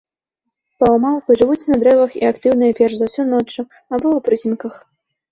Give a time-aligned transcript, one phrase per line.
[0.83, 3.61] Паўмалпы жывуць на дрэвах і актыўныя перш за ўсё ноччу
[3.93, 4.73] або ў прыцемках.